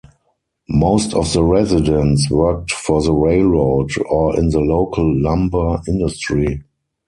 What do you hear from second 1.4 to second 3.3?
residents worked for the